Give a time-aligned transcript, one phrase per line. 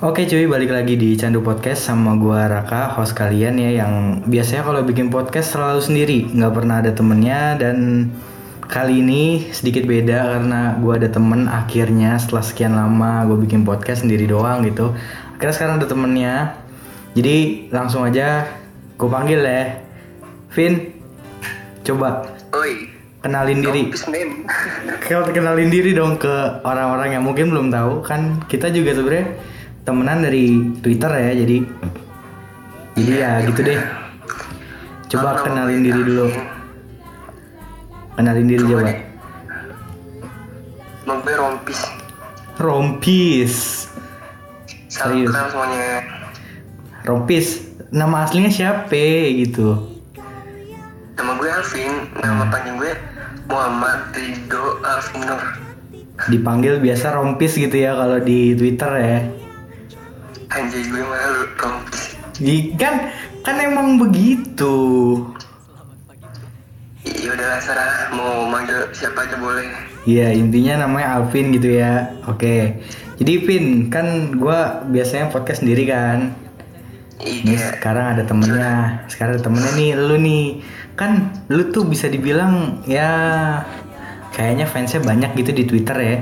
[0.00, 4.64] Oke cuy, balik lagi di Candu Podcast sama gua Raka, host kalian ya yang biasanya
[4.64, 8.08] kalau bikin podcast selalu sendiri, nggak pernah ada temennya dan
[8.64, 14.00] kali ini sedikit beda karena gua ada temen akhirnya setelah sekian lama gue bikin podcast
[14.00, 14.96] sendiri doang gitu.
[15.36, 16.56] Akhirnya sekarang ada temennya,
[17.12, 18.48] jadi langsung aja
[18.96, 19.84] gue panggil ya,
[20.56, 20.96] Vin,
[21.84, 22.24] coba
[22.56, 22.88] Oi,
[23.20, 23.92] kenalin diri.
[25.12, 29.59] Kenalin diri dong ke orang-orang yang mungkin belum tahu kan kita juga sebenarnya
[29.90, 31.56] temenan dari Twitter ya jadi
[32.94, 33.80] jadi ya gitu deh.
[35.10, 36.26] Coba Halo, kenalin diri dulu.
[38.14, 38.92] Kenalin diri Coba coba.
[41.20, 41.80] gue Rompis.
[42.54, 43.54] Rompis.
[44.86, 45.34] Serius?
[45.34, 46.06] semuanya.
[47.02, 47.46] Rompis.
[47.90, 48.94] Nama aslinya siapa
[49.34, 49.98] gitu?
[51.18, 51.92] Nama gue Alvin.
[52.14, 52.52] Nama Hmm.
[52.54, 52.92] panjang gue
[53.46, 55.42] Muhammad Ridho Alvin Nur.
[56.30, 59.18] Dipanggil biasa Rompis gitu ya kalau di Twitter ya.
[60.50, 61.42] Anjay gue malu.
[62.40, 63.12] Di, kan
[63.46, 64.76] kan emang begitu.
[67.00, 69.64] Iya udah lah Sarah mau manggil siapa aja boleh.
[70.04, 72.12] Iya intinya namanya Alvin gitu ya.
[72.28, 72.80] Oke.
[73.20, 76.32] Jadi Vin kan gua biasanya podcast sendiri kan.
[77.20, 77.76] Iya.
[77.76, 79.04] sekarang ada temennya.
[79.12, 80.44] Sekarang ada temennya nih lu nih.
[80.96, 83.08] Kan lu tuh bisa dibilang ya
[84.32, 86.16] kayaknya fansnya banyak gitu di Twitter ya.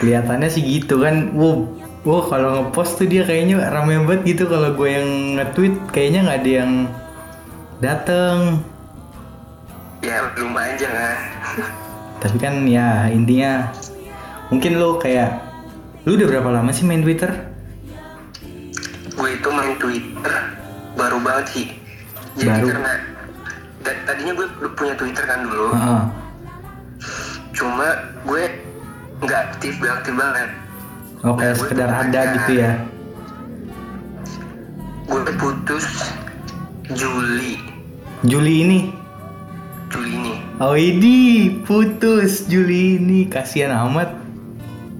[0.00, 1.34] Kelihatannya sih gitu kan.
[1.34, 1.70] Wow,
[2.02, 4.50] wow kalau ngepost tuh dia kayaknya rame banget gitu.
[4.50, 5.08] Kalau gue yang
[5.40, 6.72] nge-tweet kayaknya nggak ada yang
[7.78, 8.38] dateng.
[10.04, 11.16] Ya belum aja lah.
[12.22, 13.68] Tapi kan ya intinya
[14.48, 15.40] mungkin lu kayak
[16.04, 17.54] lu udah berapa lama sih main Twitter?
[19.14, 20.34] gue itu main Twitter
[20.98, 21.66] baru banget sih.
[22.34, 22.66] Jadi Baru?
[22.74, 22.94] karena
[24.04, 25.70] tadinya gue punya Twitter kan dulu.
[25.74, 26.02] Heeh.
[27.54, 27.86] cuma
[28.26, 28.50] gue
[29.24, 30.48] nggak aktif nggak aktif banget
[31.24, 32.72] Oke, Nah, gue sekedar ada gitu ya.
[35.04, 35.86] gue putus
[36.90, 37.56] Juli
[38.22, 38.80] Juli ini.
[39.88, 41.16] Juli ini Oh ini
[41.62, 44.12] putus Juli ini kasihan amat.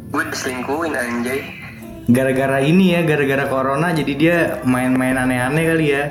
[0.09, 1.41] gue diselingkuhin anjay
[2.05, 6.05] Gara-gara ini ya, gara-gara corona jadi dia main-main aneh-aneh kali ya.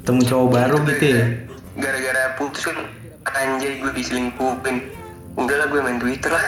[0.00, 1.24] Ketemu cowok baru gitu ya.
[1.76, 2.76] gara-gara putus kan
[3.34, 4.80] anjay gue diselingkuhin
[5.34, 6.46] enggak lah gue main Twitter lah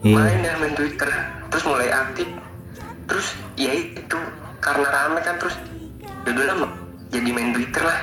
[0.00, 0.16] Iya.
[0.16, 1.10] main dah main Twitter
[1.52, 2.24] terus mulai aktif
[3.04, 4.16] terus ya itu
[4.56, 5.60] karena rame kan terus
[6.24, 6.72] ya udah lah
[7.10, 8.00] jadi main Twitter lah.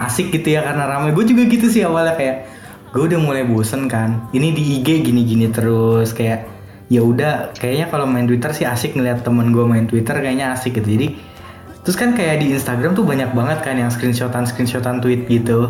[0.00, 1.12] Asik gitu ya karena ramai.
[1.12, 2.36] Gue juga gitu sih awalnya kayak
[2.90, 4.26] gue udah mulai bosen kan.
[4.32, 6.48] Ini di IG gini-gini terus kayak
[6.88, 10.80] ya udah kayaknya kalau main Twitter sih asik ngeliat temen gue main Twitter kayaknya asik
[10.80, 10.88] gitu.
[10.88, 11.08] Jadi
[11.84, 15.68] terus kan kayak di Instagram tuh banyak banget kan yang screenshotan screenshotan tweet gitu.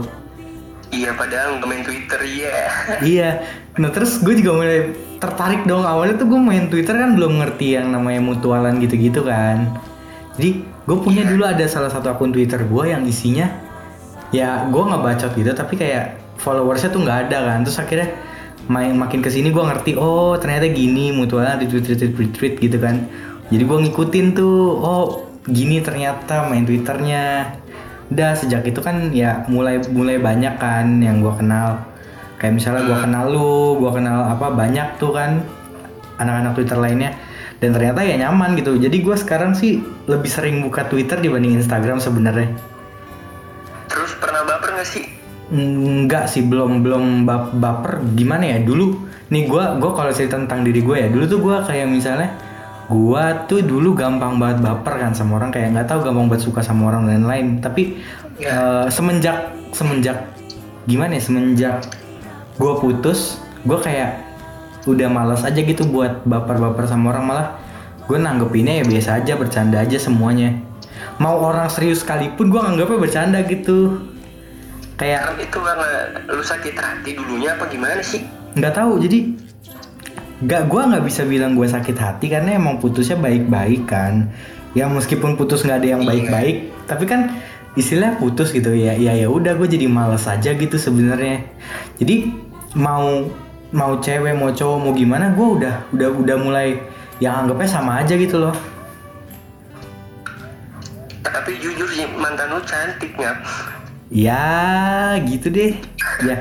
[0.93, 2.57] Iya padahal nggak main Twitter iya
[3.17, 3.31] iya.
[3.81, 7.81] Nah terus gue juga mulai tertarik dong awalnya tuh gue main Twitter kan belum ngerti
[7.81, 9.73] yang namanya mutualan gitu-gitu kan.
[10.37, 13.49] Jadi gue punya dulu ada salah satu akun Twitter gue yang isinya
[14.33, 17.59] ya gue nggak bacot gitu tapi kayak followersnya tuh nggak ada kan.
[17.65, 18.09] Terus akhirnya
[18.69, 22.55] main makin ke sini gue ngerti oh ternyata gini mutualan di tweet tweet tweet tweet
[22.61, 23.09] gitu kan.
[23.49, 27.57] Jadi gue ngikutin tuh oh gini ternyata main Twitternya.
[28.13, 31.81] Udah sejak itu kan ya mulai mulai banyak kan yang gue kenal
[32.43, 35.47] kayak misalnya gua kenal lu, gua kenal apa banyak tuh kan
[36.19, 37.15] anak-anak Twitter lainnya
[37.63, 38.75] dan ternyata ya nyaman gitu.
[38.75, 39.79] Jadi gua sekarang sih
[40.11, 42.51] lebih sering buka Twitter dibanding Instagram sebenarnya.
[43.87, 45.05] terus pernah baper nggak sih
[45.53, 49.07] Enggak sih, belum belum bap- baper gimana ya dulu.
[49.31, 52.42] Nih gua gua kalau cerita tentang diri gue ya, dulu tuh gua kayak misalnya
[52.93, 56.61] gua tuh dulu gampang banget baper kan sama orang kayak nggak tahu gampang banget suka
[56.61, 57.65] sama orang dan lain-lain.
[57.65, 57.97] Tapi
[58.45, 60.29] eh, semenjak semenjak
[60.85, 61.89] gimana ya semenjak
[62.61, 64.21] gua putus, gua kayak
[64.85, 67.25] udah malas aja gitu buat baper-baper sama orang.
[67.25, 67.49] Malah
[68.03, 70.59] gue nanggepinnya ya biasa aja bercanda aja semuanya.
[71.23, 74.03] Mau orang serius sekalipun gue nganggapnya bercanda gitu.
[74.99, 75.89] Kayak itu karena
[76.31, 78.27] lu sakit hati dulunya apa gimana sih?
[78.59, 79.33] Nggak tahu jadi
[80.43, 84.27] nggak gue nggak bisa bilang gue sakit hati karena emang putusnya baik-baik kan.
[84.75, 86.09] Ya meskipun putus nggak ada yang Iya.
[86.11, 86.57] baik-baik
[86.91, 87.31] tapi kan
[87.79, 88.75] istilah putus gitu.
[88.75, 91.47] Ya ya ya udah gue jadi males aja gitu sebenarnya.
[92.03, 92.35] Jadi
[92.75, 93.31] mau
[93.71, 96.77] mau cewek mau cowok mau gimana gue udah udah udah mulai
[97.23, 98.57] yang anggapnya sama aja gitu loh.
[101.23, 103.37] Tapi jujur sih mantan lu cantik nggak
[104.11, 105.79] Ya gitu deh.
[106.27, 106.37] Ya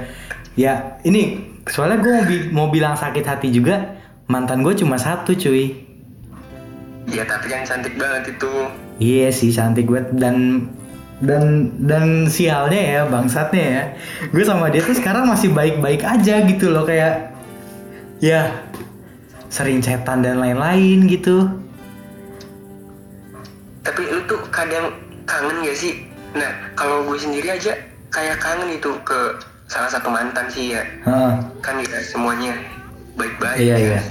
[0.57, 0.73] ya
[1.05, 3.95] ini soalnya gue mau, bi- mau bilang sakit hati juga
[4.27, 5.87] mantan gue cuma satu cuy.
[7.09, 8.51] ya tapi kan cantik banget itu.
[9.01, 10.69] Iya sih cantik gue dan
[11.19, 13.83] dan dan sialnya ya bangsatnya ya.
[14.29, 17.33] Gue sama dia tuh sekarang masih baik-baik aja gitu loh kayak
[18.21, 18.53] ya
[19.49, 21.49] sering chatan dan lain-lain gitu.
[23.81, 24.93] Tapi lu tuh kadang
[25.25, 26.05] kangen gak sih?
[26.37, 27.73] Nah kalau gue sendiri aja
[28.13, 29.19] kayak kangen itu ke
[29.71, 30.83] salah satu mantan sih ya.
[31.07, 31.33] Heeh.
[31.63, 32.51] kan ya semuanya
[33.15, 33.87] baik-baik iya ya.
[33.95, 34.01] iya.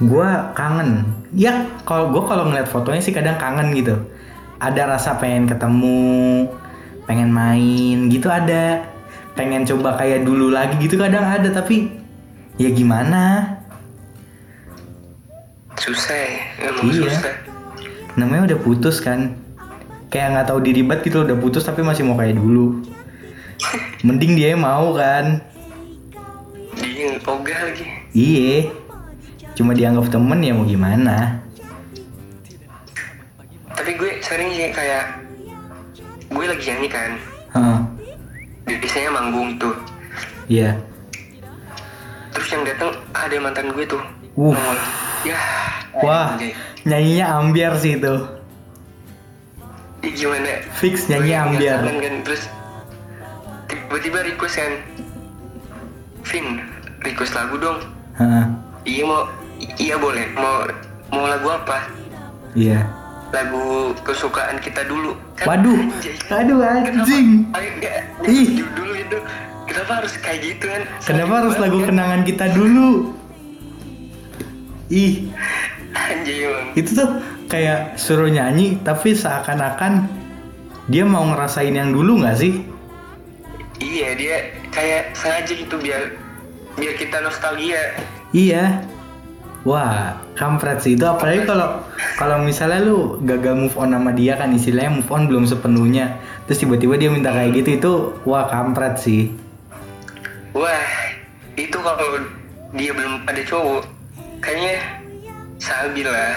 [0.00, 1.04] Gua kangen.
[1.36, 3.98] Ya kalau gua kalau ngeliat fotonya sih kadang kangen gitu.
[4.56, 6.48] Ada rasa pengen ketemu
[7.04, 8.88] pengen main gitu ada.
[9.36, 11.92] Pengen coba kayak dulu lagi gitu kadang ada tapi
[12.56, 13.54] ya gimana?
[15.76, 16.16] Susah
[16.58, 17.10] ya Iya.
[17.12, 17.34] susah.
[18.16, 19.36] Namanya udah putus kan
[20.08, 22.80] kayak nggak tahu diri banget gitu udah putus tapi masih mau kayak dulu.
[24.04, 25.42] Mending dia yang mau kan.
[26.78, 27.84] Dia ogah lagi.
[28.16, 28.72] Iye
[29.58, 31.42] cuma dianggap temen ya mau gimana?
[33.74, 35.18] Tapi gue sering sih kayak
[36.30, 37.10] gue lagi nyanyi kan.
[37.58, 37.78] Heeh,
[38.78, 39.74] biasanya manggung tuh.
[40.46, 40.78] Iya.
[42.30, 44.02] Terus yang datang ada mantan gue tuh.
[44.38, 44.54] Uh.
[45.26, 45.34] Ya
[45.98, 46.54] wah anjay.
[46.86, 48.14] nyanyinya ambiar sih itu.
[48.14, 48.37] Ih,
[50.02, 50.62] gimana?
[50.78, 51.82] Fix nyanyi ambiar.
[51.82, 52.42] Kan terus
[53.68, 54.72] tiba-tiba request kan
[56.28, 56.46] Vin
[57.02, 57.78] request lagu dong.
[58.18, 58.44] Heeh,
[58.84, 59.22] iya mau
[59.78, 60.26] iya boleh.
[60.36, 60.54] Mau
[61.14, 61.88] mau lagu apa?
[62.54, 62.84] Iya.
[63.32, 65.16] Lagu kesukaan kita dulu.
[65.36, 65.76] Kan waduh.
[65.76, 66.16] anjay.
[66.32, 66.88] aduh Kenapa?
[67.04, 67.28] anjing.
[67.52, 68.48] Enggak, Ih.
[68.72, 69.18] dulu itu.
[69.68, 70.82] Kenapa harus kayak gitu kan?
[71.04, 73.12] Kenapa harus lagu banget, kenangan kita dulu?
[74.88, 75.28] Ih.
[75.28, 75.68] Kan?
[76.08, 76.66] anjay emang.
[76.72, 77.08] Itu tuh
[77.48, 80.06] kayak suruh nyanyi tapi seakan-akan
[80.88, 82.64] dia mau ngerasain yang dulu nggak sih
[83.80, 84.36] iya dia
[84.72, 86.12] kayak sengaja gitu biar
[86.78, 87.96] biar kita nostalgia
[88.32, 88.84] Iya.
[89.66, 91.82] Wah, kampret sih itu apalagi kalau
[92.16, 96.16] kalau misalnya lu gagal move on sama dia kan istilahnya move on belum sepenuhnya.
[96.46, 97.92] Terus tiba-tiba dia minta kayak gitu itu
[98.24, 99.32] wah kampret sih.
[100.56, 100.88] wah
[101.54, 102.18] itu kalau
[102.74, 103.84] dia belum ada cowok
[104.42, 104.80] kayaknya
[105.60, 106.34] sabi lah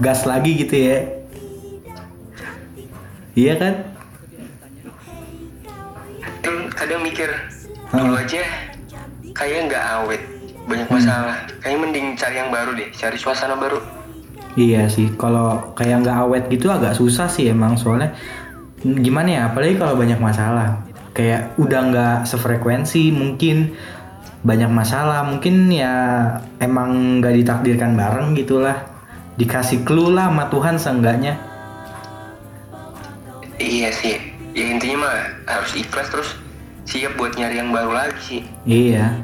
[0.00, 0.98] Gas lagi gitu ya.
[3.32, 3.74] Iya kan?
[6.42, 7.30] kan kadang mikir
[7.94, 8.42] dulu aja
[9.30, 10.22] kayak nggak awet
[10.66, 13.78] banyak masalah kayaknya mending cari yang baru deh cari suasana baru
[14.52, 18.12] Iya sih, kalau kayak nggak awet gitu agak susah sih emang soalnya
[18.84, 20.84] gimana ya, apalagi kalau banyak masalah.
[21.16, 23.72] Kayak udah nggak sefrekuensi, mungkin
[24.44, 25.94] banyak masalah, mungkin ya
[26.60, 28.91] emang nggak ditakdirkan bareng gitulah.
[29.36, 31.34] Dikasih clue lah sama Tuhan seenggaknya.
[33.62, 34.18] iya sih
[34.52, 36.34] ya intinya mah harus ikhlas terus
[36.82, 39.14] siap buat nyari yang baru lagi sih Iya.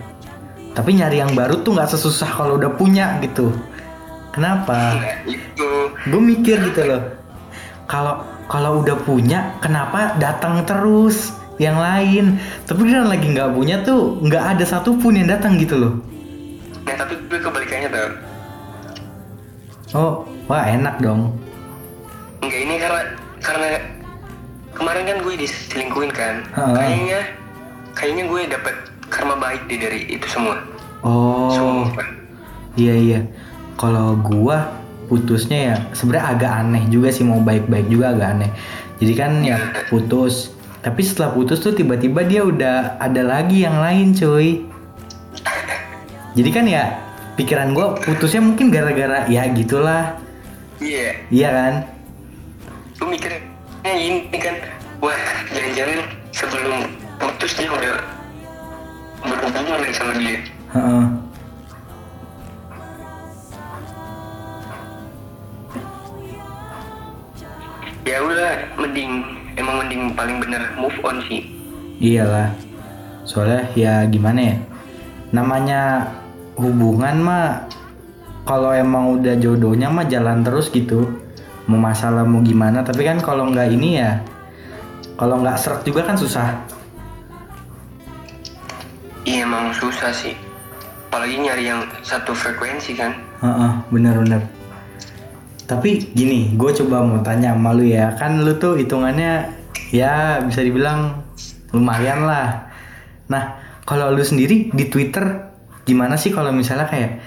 [0.72, 3.50] Tapi nyari yang baru tuh nggak sesusah kalau udah punya gitu.
[4.30, 4.94] Kenapa?
[4.94, 5.68] nah itu
[6.06, 7.02] gue mikir gitu loh
[7.90, 14.22] kalau kalau udah punya kenapa datang terus yang lain tapi kan lagi nggak punya tuh
[14.22, 15.92] nggak ada satupun yang datang gitu loh
[16.86, 18.08] nah tapi gue kebalikannya tuh
[19.94, 21.32] oh wah enak dong.
[22.44, 23.02] Enggak ini karena
[23.40, 23.68] karena
[24.74, 26.34] kemarin kan gue diselingkuhin kan.
[26.54, 26.62] Ha.
[26.74, 27.20] kayaknya
[27.96, 28.74] kayaknya gue dapet
[29.08, 30.60] karma baik deh dari itu semua.
[31.02, 31.50] Oh.
[31.52, 32.08] Sumpah.
[32.76, 33.20] iya iya.
[33.78, 34.74] Kalau gua
[35.08, 38.50] putusnya ya sebenarnya agak aneh juga sih mau baik-baik juga agak aneh.
[38.98, 39.56] Jadi kan ya
[39.88, 40.52] putus.
[40.78, 44.66] Tapi setelah putus tuh tiba-tiba dia udah ada lagi yang lain cuy.
[46.38, 47.07] Jadi kan ya
[47.38, 50.18] pikiran gua putusnya mungkin gara-gara ya gitulah.
[50.82, 51.14] Iya.
[51.30, 51.74] Iya kan?
[52.98, 53.40] Lu mikirnya
[53.86, 54.58] ini kan
[54.98, 55.14] wah
[55.54, 56.00] jangan-jangan
[56.34, 56.78] sebelum
[57.22, 57.94] putus dia udah
[59.22, 60.38] berhubungan nih sama dia.
[60.74, 61.06] Heeh.
[68.08, 69.20] ya udah mending
[69.60, 71.44] emang mending paling bener move on sih.
[72.00, 72.50] Iyalah.
[73.28, 74.56] Soalnya ya gimana ya?
[75.28, 76.08] Namanya
[76.58, 77.64] hubungan mah
[78.42, 81.06] kalau emang udah jodohnya mah jalan terus gitu.
[81.68, 84.20] Mau masalah mau gimana tapi kan kalau nggak ini ya
[85.14, 86.58] kalau nggak serak juga kan susah.
[89.24, 90.34] Iya emang susah sih.
[91.08, 93.16] Apalagi nyari yang satu frekuensi kan.
[93.40, 94.58] Heeh, bener-bener
[95.68, 98.16] tapi gini gue coba mau tanya sama lu ya.
[98.16, 99.52] Kan lu tuh hitungannya
[99.92, 101.20] ya bisa dibilang
[101.76, 102.72] lumayan lah.
[103.28, 105.47] Nah kalau lu sendiri di Twitter
[105.88, 107.24] gimana sih kalau misalnya kayak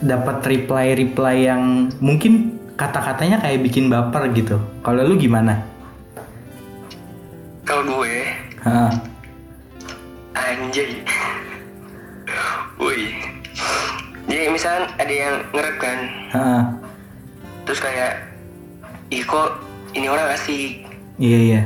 [0.00, 4.56] dapat reply reply yang mungkin kata-katanya kayak bikin baper gitu?
[4.80, 5.60] Kalau lu gimana?
[7.68, 8.24] Kalau gue
[8.64, 8.90] Heeh.
[10.32, 10.90] anjay.
[12.80, 13.12] Woi
[14.30, 15.98] jadi misalnya ada yang ngerep kan?
[16.32, 16.62] Heeh.
[17.66, 18.12] terus kayak
[19.10, 19.58] ih kok
[19.94, 20.86] ini orang asik?
[21.20, 21.62] Iya iya.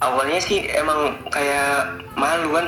[0.00, 2.66] Awalnya sih emang kayak malu kan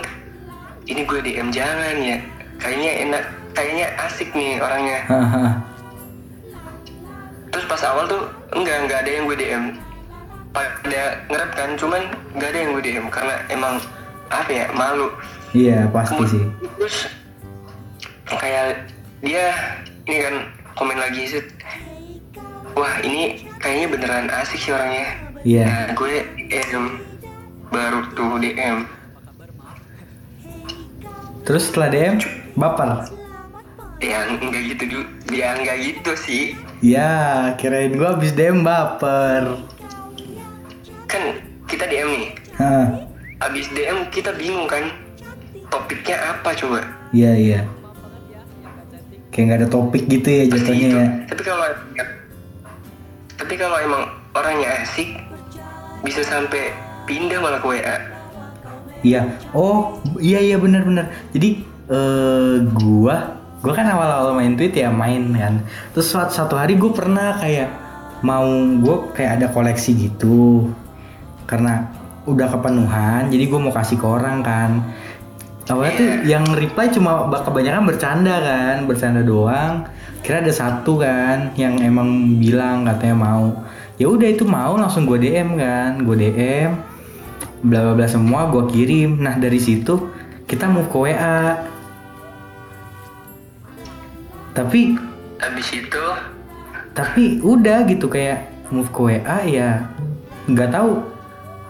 [0.87, 2.19] ini gue DM jangan ya.
[2.59, 5.01] Kayaknya enak kayaknya asik nih orangnya.
[7.53, 8.23] Terus pas awal tuh
[8.57, 9.65] enggak enggak ada yang gue DM
[10.53, 12.03] pada ngerap kan cuman
[12.37, 13.75] enggak ada yang gue DM karena emang
[14.33, 15.09] apa ya malu.
[15.53, 16.45] Iya pasti sih.
[16.81, 17.13] terus
[18.41, 18.89] kayak
[19.21, 19.53] dia
[20.09, 20.35] ini kan
[20.81, 21.47] komen lagi set
[22.73, 25.13] wah ini kayaknya beneran asik sih orangnya.
[25.43, 25.67] Iya.
[25.67, 26.15] nah gue
[26.49, 26.85] DM
[27.69, 28.87] baru tuh DM
[31.43, 32.17] terus setelah DM
[32.55, 33.11] baper?
[34.03, 36.43] Ya enggak gitu dulu ya enggak gitu sih.
[36.83, 39.63] Ya kirain gua habis DM baper.
[41.07, 41.23] Kan
[41.71, 42.31] kita DM nih.
[42.59, 42.87] Hah.
[43.43, 44.87] abis DM kita bingung kan
[45.67, 46.87] topiknya apa coba?
[47.11, 47.61] Iya iya.
[49.35, 51.07] Kayak nggak ada topik gitu ya jatuhnya ya.
[51.27, 51.67] tapi kalau
[53.41, 54.05] tapi kalau emang
[54.37, 55.19] orangnya asik
[56.07, 56.71] bisa sampai
[57.09, 58.12] pindah malah ke WA
[59.03, 59.39] Iya.
[59.51, 61.11] Oh, iya iya benar-benar.
[61.35, 65.63] Jadi eh gua gua kan awal-awal main tweet ya main kan.
[65.95, 67.71] Terus suatu, satu hari gue pernah kayak
[68.23, 68.47] mau
[68.79, 70.71] gue kayak ada koleksi gitu.
[71.47, 71.91] Karena
[72.23, 74.71] udah kepenuhan, jadi gue mau kasih ke orang kan.
[75.67, 79.87] Awalnya tuh yang reply cuma kebanyakan bercanda kan, bercanda doang.
[80.23, 83.63] Kira ada satu kan yang emang bilang katanya mau.
[83.99, 86.92] Ya udah itu mau langsung gue DM kan, gue DM
[87.63, 89.23] bla bla bla semua gue kirim.
[89.23, 90.11] Nah dari situ
[90.51, 91.63] kita move ke WA
[94.53, 95.01] tapi
[95.41, 96.05] abis itu?
[96.93, 99.89] Tapi udah gitu kayak move ke WA ya
[100.45, 101.01] nggak tahu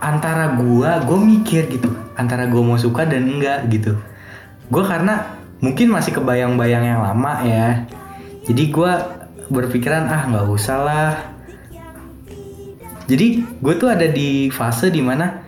[0.03, 3.95] antara gua gue mikir gitu antara gue mau suka dan enggak gitu.
[4.67, 7.87] Gue karena mungkin masih kebayang-bayang yang lama ya.
[8.43, 11.13] Jadi gua berpikiran ah nggak usah lah.
[13.07, 15.42] Jadi gue tuh ada di fase di mana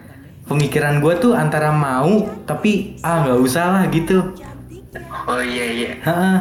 [0.45, 4.21] pemikiran gue tuh antara mau tapi ah nggak usah lah gitu
[5.27, 6.39] oh iya iya Heeh.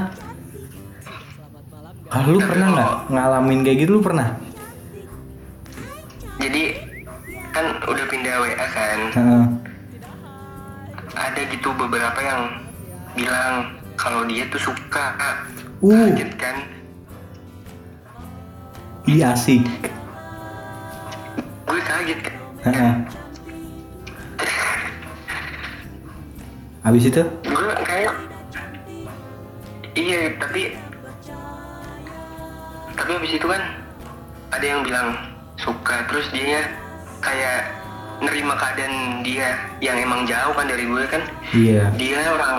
[2.05, 4.38] Kalau lu pernah nggak ngalamin kayak gitu lu pernah?
[6.38, 6.63] jadi
[7.50, 9.43] kan udah pindah WA kan Heeh.
[11.15, 12.41] ada gitu beberapa yang
[13.13, 15.13] bilang kalau dia tuh suka
[15.83, 15.91] Uh.
[16.12, 16.57] kaget kan
[19.03, 19.67] Iya asik.
[21.67, 23.03] gue kaget kan.
[26.83, 27.23] Habis itu?
[27.41, 28.13] gue kayak
[29.93, 30.75] iya tapi
[32.93, 33.61] tapi habis itu kan
[34.51, 35.15] ada yang bilang
[35.55, 36.67] suka terus dia
[37.19, 37.71] kayak
[38.19, 41.87] nerima keadaan dia yang emang jauh kan dari gue kan Iya.
[41.95, 42.57] dia orang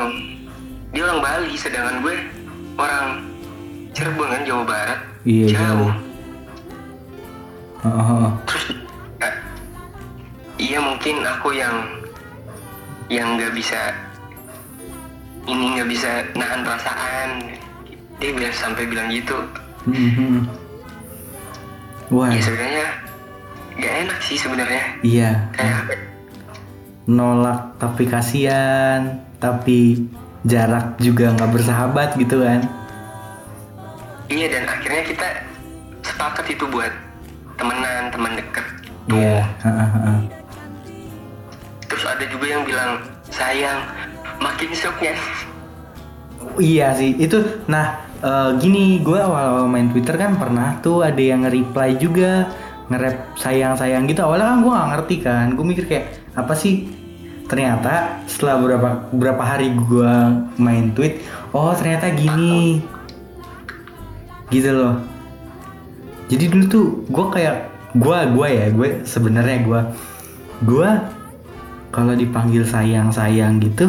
[0.90, 2.16] dia orang Bali sedangkan gue
[2.76, 3.07] orang
[3.93, 5.93] Cirebon kan Jawa Barat Iya, jauh jauh.
[7.85, 8.26] Heeh.
[8.47, 8.64] terus
[9.21, 9.35] eh,
[10.59, 11.76] iya mungkin aku yang
[13.07, 13.93] yang nggak bisa
[15.45, 17.29] ini nggak bisa nahan perasaan
[18.17, 19.37] dia bilang sampai bilang gitu
[19.85, 20.49] Mhm.
[22.09, 22.87] Wah, ya sebenarnya
[23.75, 25.31] nggak enak sih sebenarnya iya.
[25.53, 25.93] kayak
[27.05, 30.09] Nolak tapi kasihan, tapi
[30.43, 32.65] jarak juga nggak bersahabat gitu kan?
[34.27, 35.29] iya dan akhirnya kita
[36.01, 36.89] sepakat itu buat
[37.55, 38.65] temenan teman deket
[39.05, 39.45] Iya.
[39.61, 40.19] Heeh.
[41.85, 43.85] terus ada juga yang bilang sayang
[44.43, 45.14] makin shocknya
[46.55, 47.41] Iya sih itu.
[47.67, 52.53] Nah eh, gini gue awal-awal main Twitter kan pernah tuh ada yang nge-reply juga
[52.93, 54.23] nge-rap sayang-sayang gitu.
[54.23, 55.47] Awalnya kan gue nggak ngerti kan.
[55.57, 56.07] Gue mikir kayak
[56.38, 56.87] apa sih?
[57.45, 60.14] Ternyata setelah beberapa beberapa hari gue
[60.57, 61.21] main tweet,
[61.53, 62.81] oh ternyata gini,
[64.49, 64.97] gitu loh.
[66.33, 67.57] Jadi dulu tuh gue kayak
[67.95, 69.81] gue gue ya gue sebenarnya gue
[70.67, 70.91] gue
[71.95, 73.87] kalau dipanggil sayang sayang gitu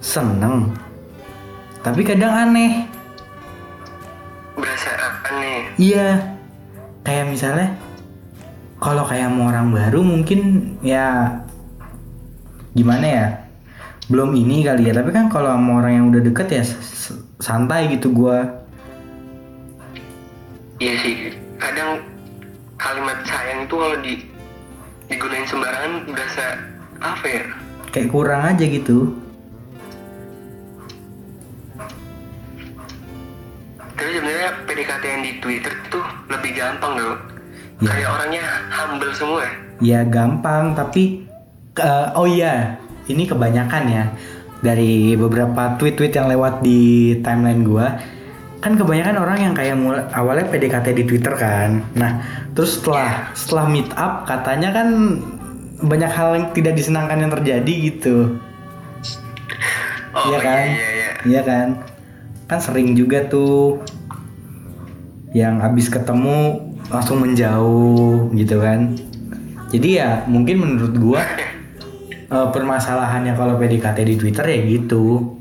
[0.00, 0.72] seneng.
[1.80, 2.86] Tapi kadang aneh.
[4.58, 4.90] Berasa
[5.30, 5.70] aneh.
[5.78, 6.36] Iya.
[7.06, 7.68] Kayak misalnya
[8.82, 11.30] kalau kayak mau orang baru mungkin ya
[12.74, 13.26] gimana ya?
[14.10, 14.94] Belum ini kali ya.
[14.96, 16.62] Tapi kan kalau sama orang yang udah deket ya
[17.38, 18.42] santai gitu gua.
[20.76, 22.04] Iya sih, kadang
[22.76, 24.14] kalimat sayang itu kalau di
[25.08, 26.44] digunain sembarangan berasa
[27.00, 27.42] apa ya?
[27.96, 29.16] kayak kurang aja gitu
[33.96, 37.16] Tapi sebenarnya PDKT yang di Twitter tuh lebih gampang loh.
[37.76, 37.88] Ya.
[37.90, 39.44] Kayak orangnya humble semua.
[39.76, 41.28] ya gampang tapi
[41.76, 44.04] eh, oh iya ini kebanyakan ya
[44.58, 46.80] dari beberapa tweet-tweet yang lewat di
[47.20, 48.00] timeline gua
[48.56, 52.24] kan kebanyakan orang yang kayak mulai awalnya PDKT di Twitter kan nah
[52.56, 54.88] terus setelah setelah meet up katanya kan
[55.76, 58.32] banyak hal yang tidak disenangkan yang terjadi gitu
[60.16, 60.64] Oh, Iya kan?
[60.72, 61.10] iya, iya.
[61.28, 61.66] Iya kan?
[62.46, 63.82] Kan sering juga tuh
[65.34, 68.94] yang habis ketemu langsung menjauh gitu kan.
[69.74, 71.22] Jadi ya mungkin menurut gua
[72.34, 75.34] eh, permasalahannya kalau PDKT di Twitter ya gitu.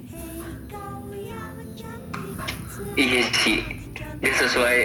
[2.95, 3.61] Iya sih.
[4.23, 4.77] Dia sesuai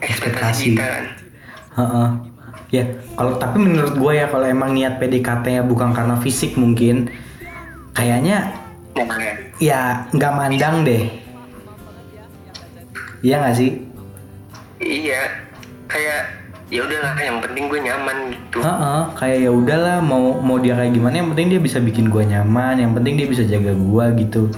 [0.00, 0.72] Ekspektasi.
[0.72, 1.04] kita kan.
[1.76, 2.08] Heeh.
[2.70, 2.86] Ya,
[3.18, 7.10] kalau tapi menurut gua ya kalau emang niat PDKT-nya bukan karena fisik mungkin
[7.92, 8.54] kayaknya
[8.90, 9.06] Nah,
[9.60, 11.04] ya nggak mandang deh.
[13.20, 13.70] Iya nggak sih?
[14.80, 15.28] iya.
[15.84, 16.20] Kayak
[16.72, 18.58] ya udahlah yang penting gue nyaman gitu.
[18.64, 22.24] Heeh, kayak ya udahlah mau mau dia kayak gimana yang penting dia bisa bikin gua
[22.24, 24.48] nyaman, yang penting dia bisa jaga gua gitu.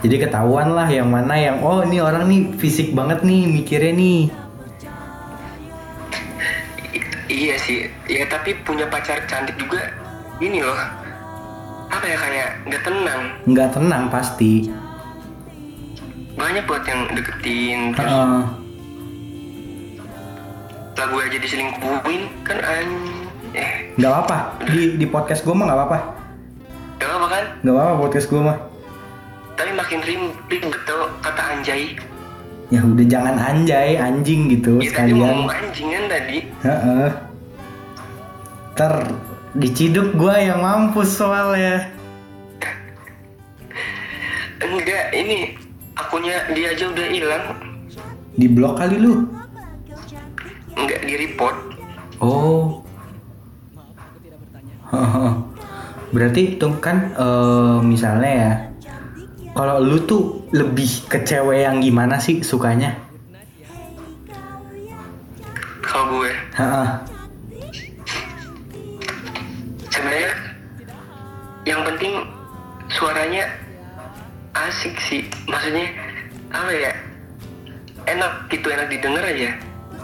[0.00, 4.20] Jadi ketahuan lah yang mana yang oh ini orang nih fisik banget nih mikirnya nih.
[6.92, 7.88] I- iya sih.
[8.08, 9.92] Ya tapi punya pacar cantik juga
[10.40, 11.03] ini loh.
[11.94, 13.20] Apa ya kayak nggak tenang.
[13.46, 14.52] nggak tenang pasti.
[16.34, 18.42] Banyak buat yang deketin terus Heeh.
[20.94, 22.88] lagu aja diselingkuhin kan an
[23.52, 25.98] eh nggak apa-apa di di podcast gua mah nggak apa-apa.
[26.96, 28.58] gak apa kan Nggak apa-apa podcast gua mah.
[29.54, 31.94] tapi makin ribet tuh kata anjay
[32.68, 35.46] Ya udah jangan anjay, anjing gitu ya tadi mau sekalian.
[35.52, 37.08] anjing kan tadi Heeh.
[38.74, 38.94] Ter
[39.54, 41.90] diciduk gua yang mampus soalnya.
[44.64, 45.54] enggak ini
[45.94, 47.44] akunnya dia aja udah hilang
[48.34, 49.28] Di blok kali lu.
[50.74, 51.56] enggak di report
[52.18, 52.80] Oh.
[56.14, 58.52] Berarti tuh kan eh, misalnya ya.
[59.54, 62.94] Kalau lu tuh lebih ke cewek yang gimana sih sukanya?
[65.84, 66.32] kalau gue.
[71.64, 72.12] Yang penting
[72.88, 73.48] suaranya
[74.54, 75.88] asik sih maksudnya
[76.50, 76.92] apa ya
[78.06, 79.50] enak gitu enak didengar aja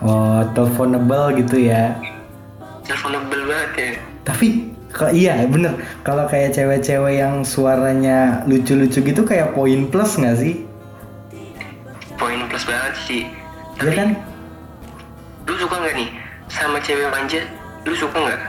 [0.01, 1.92] Oh, teleponable gitu ya.
[2.83, 3.90] teleponable banget ya
[4.25, 4.46] Tapi
[4.88, 10.64] kalau iya bener kalau kayak cewek-cewek yang suaranya lucu-lucu gitu kayak poin plus nggak sih?
[12.16, 13.23] poin plus banget sih
[13.77, 14.09] Iya kan?
[15.44, 16.09] lu suka nggak nih
[16.49, 17.40] sama cewek manja
[17.85, 18.40] lu suka nggak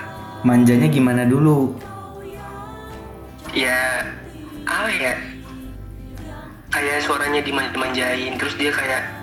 [0.41, 1.75] Manjanya gimana dulu?
[3.51, 4.07] Ya
[4.63, 5.13] apa ya
[6.71, 9.21] kayak suaranya dimanjain terus dia kayak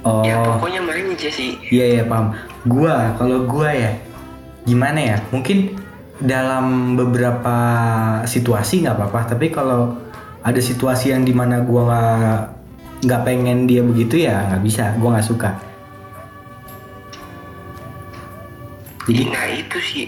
[0.00, 2.32] Oh, ya pokoknya manja sih iya ya paham.
[2.64, 3.92] Gua kalau gua ya
[4.64, 5.16] gimana ya?
[5.28, 5.76] Mungkin
[6.24, 7.56] dalam beberapa
[8.24, 9.36] situasi nggak apa-apa.
[9.36, 10.00] Tapi kalau
[10.40, 12.40] ada situasi yang di mana gua nggak
[13.04, 14.96] nggak pengen dia begitu ya nggak bisa.
[14.96, 15.52] Gua nggak suka.
[19.04, 20.04] Jadi nah itu sih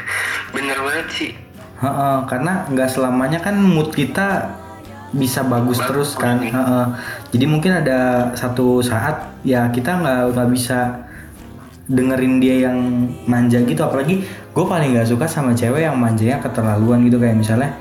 [0.56, 1.43] bener banget sih
[1.76, 4.56] Heeh, karena nggak selamanya kan mood kita
[5.10, 6.38] bisa bagus Bagus, terus kan.
[6.38, 6.50] nih.
[6.50, 6.86] Heeh.
[7.30, 7.98] Jadi mungkin ada
[8.32, 11.02] satu saat ya kita nggak nggak bisa
[11.86, 12.78] dengerin dia yang
[13.24, 13.78] manja gitu.
[13.80, 17.74] Apalagi gue paling nggak suka sama cewek yang manjanya keterlaluan gitu kayak misalnya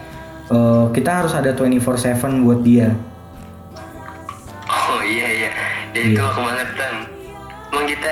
[0.46, 1.98] eh, kita harus ada 24/7
[2.40, 2.92] buat dia.
[4.66, 6.06] oh iya iya ya Iya.
[6.12, 6.96] itu aku banget Tan.
[7.72, 8.12] emang kita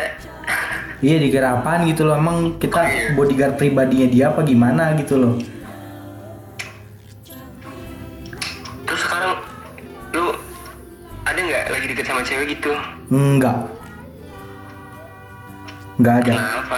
[1.01, 2.13] Iya dikira apaan gitu loh.
[2.13, 3.09] Emang kita Oh, iya.
[3.11, 5.33] bodyguard pribadinya dia apa gimana gitu loh.
[11.51, 12.71] Nggak lagi deket sama cewek gitu
[13.09, 13.67] Enggak.
[15.97, 16.33] Enggak ada.
[16.33, 16.77] kenapa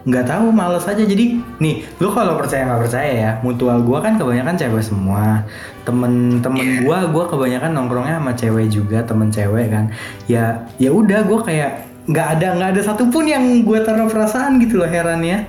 [0.00, 1.24] nggak tahu males aja jadi
[1.58, 5.44] nih lu kalau percaya nggak percaya ya mutual gua kan kebanyakan cewek semua
[5.82, 6.80] temen-temen Iya.
[6.80, 9.92] gua gua kebanyakan nongkrongnya sama cewek juga temen cewek kan
[10.24, 10.44] ya
[10.76, 14.88] ya udah gua kayak nggak ada nggak ada satupun yang gua taruh perasaan gitu loh
[14.88, 15.44] heran ya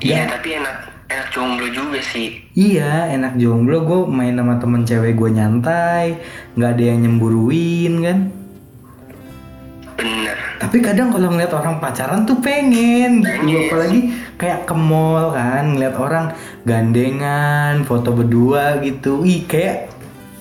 [0.00, 0.32] iya Ya.
[0.32, 0.76] tapi enak
[1.12, 2.40] enak jomblo juga sih.
[2.52, 3.84] Iya enak jomblo.
[3.84, 6.16] Gua main sama temen cewek gua nyantai
[6.56, 8.18] nggak ada yang nyemburuin kan?
[9.92, 10.36] Bener.
[10.58, 13.22] Tapi kadang kalau ngeliat orang pacaran tuh pengen.
[13.22, 14.00] Gitu apalagi
[14.40, 15.76] kayak ke mall kan?
[15.76, 16.26] Ngeliat orang
[16.64, 19.22] gandengan foto berdua gitu.
[19.22, 19.92] Ih kayak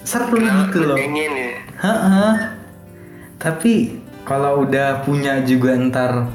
[0.01, 0.97] seru Kenapa gitu loh.
[0.97, 1.51] pengen ya?
[1.81, 2.33] Heeh.
[3.41, 6.29] tapi kalau udah punya juga ntar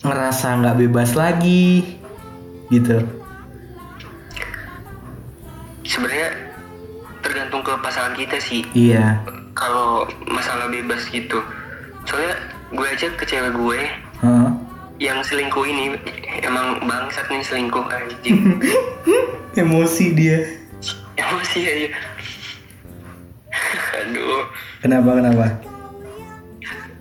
[0.00, 2.00] ngerasa nggak bebas lagi
[2.72, 3.04] gitu
[5.90, 6.28] sebenarnya
[7.20, 8.62] tergantung ke pasangan kita sih.
[8.72, 9.18] Iya.
[9.52, 11.42] Kalau masalah bebas gitu.
[12.06, 12.38] Soalnya
[12.70, 13.80] gue aja ke cewek gue
[14.22, 14.50] Heeh.
[15.02, 15.98] yang selingkuh ini
[16.40, 18.56] emang bangsat nih selingkuh anjing.
[19.60, 20.38] Emosi dia.
[21.18, 21.88] Emosi aja.
[24.00, 24.46] Aduh.
[24.80, 25.46] Kenapa kenapa?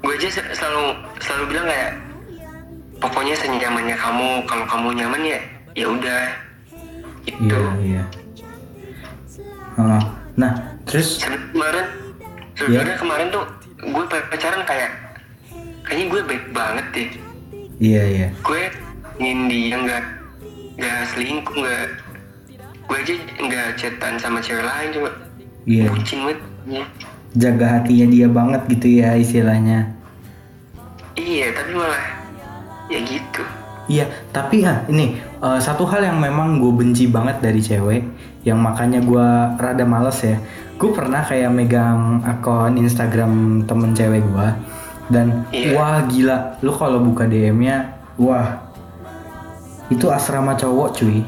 [0.01, 1.91] Gue aja se- selalu selalu bilang kayak
[2.99, 5.39] pokoknya senyamannya kamu kalau kamu nyaman ya
[5.77, 6.23] ya udah.
[7.29, 8.03] Itu iya iya
[9.79, 10.03] Heeh.
[10.35, 10.51] nah
[10.83, 11.23] terus?
[11.23, 11.87] Kemarin
[12.59, 13.45] sebenarnya kemarin tuh
[13.79, 14.91] gue pacaran kayak
[15.87, 17.09] kayaknya gue baik banget deh.
[17.79, 18.27] Iya iya.
[18.43, 18.67] Gue
[19.23, 20.03] ingin dia nggak
[20.79, 21.85] nggak selingkuh nggak
[22.89, 25.09] gue aja nggak chatan sama cewek lain cuma
[25.63, 25.87] iya.
[25.87, 26.85] Bucin banget ya.
[27.37, 29.95] jaga hatinya dia banget gitu ya istilahnya.
[31.15, 32.05] Iya tapi malah
[32.89, 33.43] ya gitu.
[33.89, 38.05] Iya, tapi ah ini eh, satu hal yang memang gue benci banget dari cewek,
[38.47, 39.27] yang makanya gue
[39.59, 40.39] rada males ya.
[40.79, 44.47] Gue pernah kayak megang akun Instagram temen cewek gue,
[45.11, 45.75] dan Iya.
[45.75, 48.63] wah gila, lu kalau buka DM-nya, wah
[49.89, 51.19] itu asrama cowok cuy.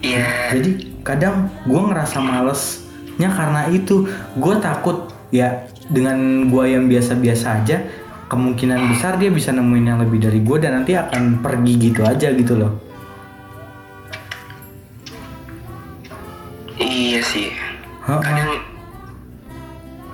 [0.00, 4.06] iya Jadi kadang gue ngerasa malesnya karena itu
[4.38, 7.82] gue takut ya dengan gue yang biasa-biasa aja
[8.26, 12.30] kemungkinan besar dia bisa nemuin yang lebih dari gue dan nanti akan pergi gitu aja
[12.34, 12.85] gitu loh.
[18.06, 18.50] Kadang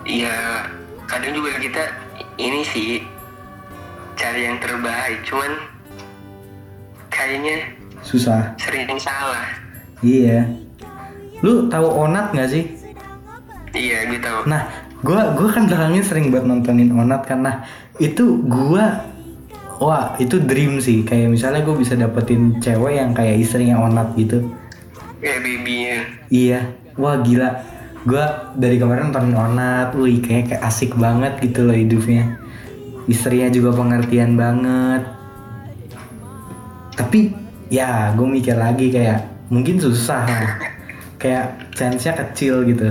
[0.03, 0.65] ya
[1.05, 1.83] kadang juga kita
[2.35, 3.05] ini sih
[4.15, 5.53] cari yang terbaik cuman
[7.09, 7.69] kayaknya
[8.01, 8.57] Susah.
[8.57, 9.47] sering salah
[10.01, 10.43] Iya.
[11.41, 12.65] Lu tahu Onat nggak sih?
[13.73, 14.67] iya gue tahu Nah,
[15.01, 17.63] gua gua kan belakangnya sering buat nontonin Onat karena
[17.97, 19.01] itu gua
[19.79, 24.43] wah itu dream sih kayak misalnya gue bisa dapetin cewek yang kayak istrinya Onat gitu.
[25.19, 25.97] kayak babynya
[26.29, 26.61] Iya,
[26.97, 27.51] wah gila.
[28.03, 32.35] Gua dari kemarin nontonin Onat, wih kayak, kayak asik banget gitu loh hidupnya.
[33.07, 35.03] Istrinya juga pengertian banget.
[36.99, 37.31] Tapi
[37.71, 40.51] ya gue mikir lagi kayak mungkin susah lah.
[41.17, 42.91] kayak chance-nya kecil gitu.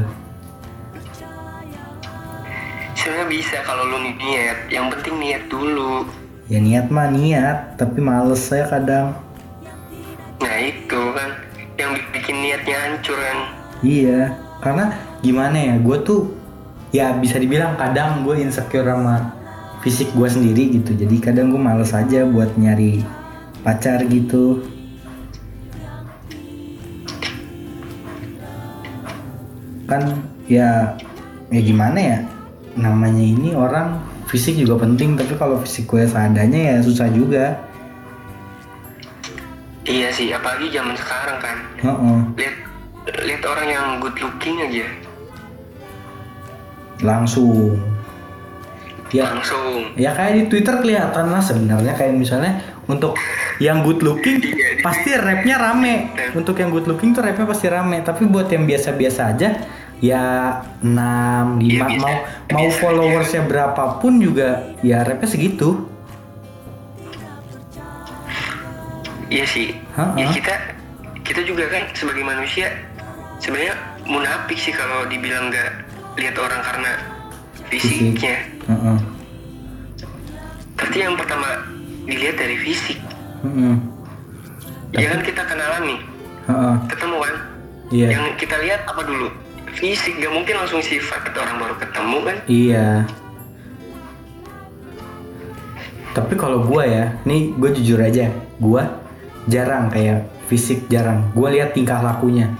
[2.95, 6.05] sebenarnya bisa kalau lu niat yang penting niat dulu
[6.45, 9.15] Ya niat mah niat, tapi males saya kadang.
[10.37, 11.29] nah itu kan
[11.75, 13.39] yang bikin niatnya hancur kan
[13.81, 14.93] Iya, karena
[15.25, 16.21] gimana ya, gue tuh
[16.93, 19.33] ya bisa dibilang kadang gue insecure sama
[19.81, 20.93] fisik gue sendiri gitu.
[20.93, 23.01] Jadi kadang gue males aja buat nyari
[23.65, 24.61] pacar gitu.
[29.89, 30.95] Kan ya
[31.51, 32.17] ya gimana ya,
[32.77, 33.99] namanya ini orang
[34.31, 37.59] fisik juga penting, tapi kalau fisik gue seadanya ya susah juga.
[39.81, 42.19] iya sih apalagi zaman sekarang kan Heeh.
[42.37, 42.55] lihat
[43.21, 44.87] lihat orang yang good looking aja
[47.01, 47.81] langsung.
[49.11, 53.19] Ya, langsung Ya kayak di Twitter kelihatan lah sebenarnya kayak misalnya untuk
[53.59, 56.07] yang good looking Iya, di- pasti rapnya rame.
[56.31, 57.99] Untuk yang good looking tuh rapnya pasti rame.
[57.99, 59.49] Tapi buat yang biasa-biasa aja
[59.99, 60.23] ya
[60.79, 61.99] 6, 5 Iya, biasa.
[61.99, 62.15] mau
[62.55, 65.91] mau followersnya berapapun juga ya rapnya segitu.
[69.27, 70.11] iya sih Ha-ha.
[70.17, 70.53] ya kita
[71.23, 72.67] kita juga kan sebagai manusia
[73.41, 73.75] sebenarnya
[74.05, 75.69] munafik sih kalau dibilang nggak
[76.17, 76.91] lihat orang karena
[77.67, 78.13] Fisik.
[78.13, 78.97] fisiknya Heeh.
[80.75, 81.47] pasti yang pertama
[82.05, 82.99] dilihat dari fisik
[83.41, 83.75] Heeh.
[84.93, 85.99] ya kan kita kenalan nih
[86.47, 86.75] Heeh.
[86.87, 87.35] ketemu kan
[87.91, 88.07] Iya.
[88.15, 89.27] yang kita lihat apa dulu
[89.75, 92.87] fisik gak mungkin langsung sifat orang baru ketemu kan Iya.
[96.11, 98.27] Tapi kalau gua ya, nih gue jujur aja,
[98.59, 98.99] gua
[99.47, 101.23] jarang kayak fisik jarang.
[101.31, 102.51] Gua lihat tingkah lakunya.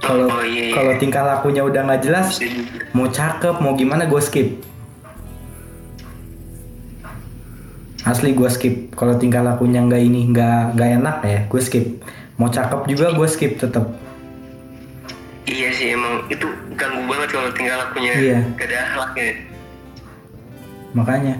[0.00, 0.74] Kalau Oh, iya, iya.
[0.74, 2.40] kalau tingkah lakunya udah nggak jelas,
[2.90, 4.48] mau cakep mau gimana gue skip.
[8.00, 8.74] Asli gue skip.
[8.90, 11.86] Kalau tingkah lakunya nggak ini nggak nggak enak ya, gue skip.
[12.34, 13.86] Mau cakep juga gue skip tetap.
[15.42, 18.38] iya sih emang itu ganggu banget kalau tinggal lakunya Iya.
[18.54, 19.26] gak ada akhlaknya
[20.92, 21.34] makanya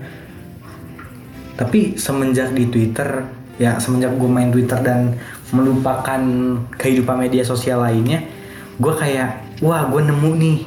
[1.54, 3.22] tapi semenjak di Twitter
[3.54, 5.14] ya semenjak gue main Twitter dan
[5.50, 6.18] melupakan
[6.74, 8.26] kehidupan media sosial lainnya
[8.80, 10.58] gue kayak wah gue nemu nih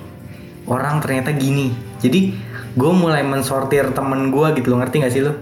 [0.69, 2.29] orang ternyata gini jadi
[2.73, 5.33] gue mulai mensortir temen gue gitu lo ngerti gak sih lo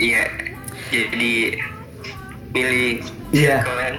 [0.00, 0.24] iya
[0.88, 1.60] jadi
[2.56, 2.96] milih
[3.34, 3.58] Iya.
[3.66, 3.94] kan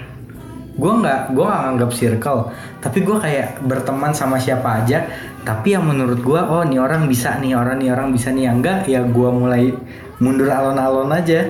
[0.77, 2.41] gue nggak gue nggak nganggap circle
[2.80, 5.10] tapi gue kayak berteman sama siapa aja
[5.41, 8.62] tapi yang menurut gue oh nih orang bisa nih orang nih orang bisa nih yang
[8.62, 9.73] enggak ya gue mulai
[10.21, 11.49] mundur alon-alon aja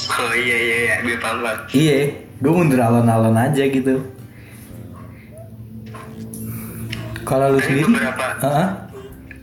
[0.00, 1.44] oh iya iya iya gue paham.
[1.70, 1.96] Iya,
[2.40, 4.00] gue mundur alon-alon aja gitu.
[7.30, 7.86] Kalau lu sendiri?
[7.86, 8.66] beberapa Heeh.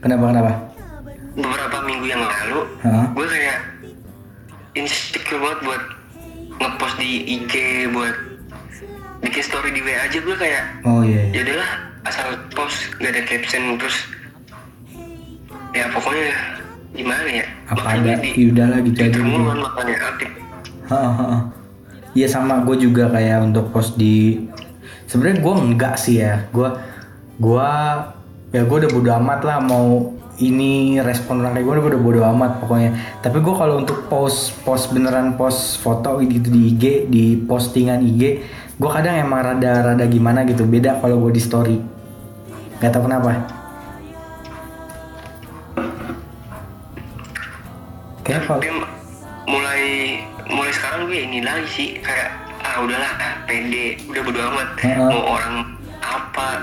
[0.04, 0.52] Kenapa kenapa?
[1.38, 3.06] beberapa minggu yang lalu Heeh.
[3.14, 3.58] gue kayak
[4.74, 5.84] insecure banget buat
[6.58, 7.54] ngepost di IG
[7.94, 8.16] buat
[9.22, 11.30] bikin story di WA aja gue kayak Oh iya.
[11.30, 11.38] iya.
[11.38, 11.72] ya udahlah
[12.10, 13.98] asal post gak ada caption terus
[15.78, 16.34] ya pokoknya
[16.98, 19.22] gimana ya apa ada di ya gitu aja gitu.
[19.22, 20.30] kan makanya aktif.
[22.18, 24.42] Iya sama gue juga kayak untuk post di
[25.06, 26.66] sebenarnya gue enggak sih ya gue
[27.38, 27.72] gue
[28.56, 32.52] ya gue udah bodo amat lah mau ini respon orang kayak gue udah bodo amat
[32.62, 32.92] pokoknya.
[33.26, 38.22] Tapi gue kalau untuk post post beneran post foto gitu di IG di postingan IG
[38.78, 40.66] gue kadang emang rada rada gimana gitu.
[40.70, 41.78] Beda kalau gue di story.
[42.78, 43.30] Nggak tahu kenapa.
[48.22, 48.62] Kayak kalau
[49.50, 49.84] mulai
[50.46, 51.90] mulai sekarang gue ini lagi sih.
[52.06, 52.30] Kayak
[52.62, 53.98] ah udahlah ah, pede.
[54.06, 54.68] Udah bodo amat.
[54.86, 54.98] Heeh.
[55.02, 55.56] mau orang
[55.98, 56.62] apa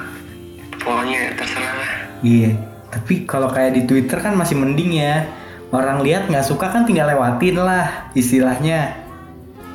[0.84, 1.92] pokoknya terserah lah
[2.24, 2.56] Iya,
[2.88, 5.28] tapi kalau kayak di Twitter kan masih mending ya.
[5.68, 8.96] Orang lihat nggak suka kan tinggal lewatin lah istilahnya.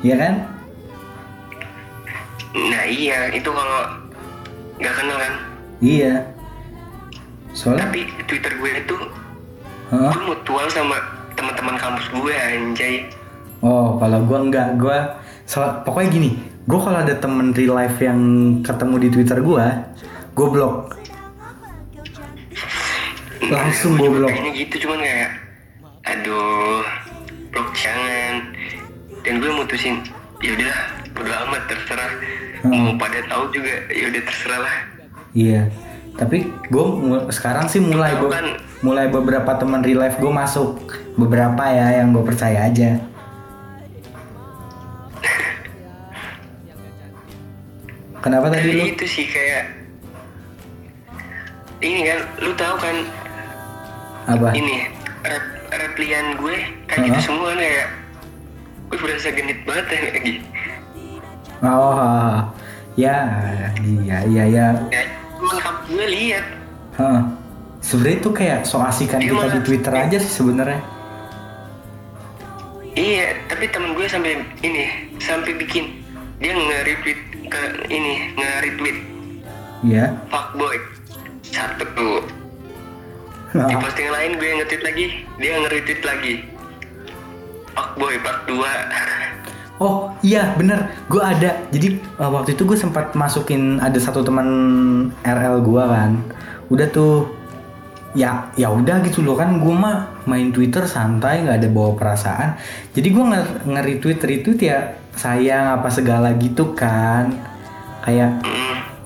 [0.00, 0.34] Iya kan?
[2.50, 3.80] nah iya itu kalau
[4.82, 5.34] nggak kenal kan
[5.78, 6.26] Iya.
[7.54, 8.96] Soalnya, tapi Twitter gue itu
[9.94, 10.10] Hah?
[10.10, 10.98] gue mutual sama
[11.38, 13.06] teman-teman kampus gue anjay
[13.60, 16.30] oh kalau gua nggak, gua so- pokoknya gini,
[16.64, 18.18] gua kalau ada temen real life yang
[18.64, 19.84] ketemu di Twitter gua,
[20.32, 20.76] gua blok.
[23.50, 24.28] Langsung Gue blok.
[24.28, 25.30] kayaknya gitu cuman kayak
[26.02, 26.82] aduh
[27.50, 28.54] blok jangan
[29.20, 30.00] dan gue mutusin
[30.38, 30.74] ya udah
[31.12, 32.12] bodo amat terserah
[32.62, 34.76] mau pada tahu juga ya udah terserah lah
[35.30, 35.70] Iya.
[36.12, 36.84] Tapi gue
[37.30, 38.46] sekarang sih mulai be- kan?
[38.80, 40.80] mulai beberapa teman real life gue masuk
[41.14, 42.98] beberapa ya yang gue percaya aja.
[48.20, 48.84] Kenapa tadi lu?
[48.86, 49.64] itu sih kayak
[51.80, 52.96] ini kan lu tahu kan
[54.26, 54.48] Apa?
[54.52, 54.88] ini
[55.22, 56.56] rep, replian gue
[56.86, 57.24] kayak gitu Hah?
[57.24, 57.86] semua kan kayak
[58.90, 60.34] gue berasa genit banget ya lagi
[61.60, 62.40] Oh,
[62.96, 63.16] ya,
[63.78, 64.66] iya, iya, ya.
[64.88, 65.02] ya
[65.86, 66.44] gue lihat
[66.96, 67.22] Heeh.
[67.80, 70.80] Sebenarnya itu kayak so asikan Iya, kita di Twitter aja sih sebenarnya.
[72.90, 74.84] iya tapi temen gue sampai ini
[75.16, 76.00] sampai bikin
[76.36, 78.98] dia nge-retweet ke ini nge-retweet
[79.80, 80.12] Iya.
[80.28, 80.76] fuckboy
[81.46, 82.20] satu
[83.54, 85.04] di postingan lain gue nge-tweet lagi
[85.42, 86.34] dia nge-retweet lagi
[87.74, 88.58] fuckboy part 2
[89.80, 91.56] Oh iya bener, gue ada.
[91.72, 94.44] Jadi uh, waktu itu gue sempat masukin ada satu teman
[95.24, 96.20] RL gue kan.
[96.68, 97.32] Udah tuh
[98.12, 102.60] ya ya udah gitu loh kan gue mah main Twitter santai nggak ada bawa perasaan.
[102.92, 103.40] Jadi gue nge,
[103.72, 104.78] nge-retweet retweet ya
[105.16, 107.32] sayang apa segala gitu kan.
[108.04, 108.36] Kayak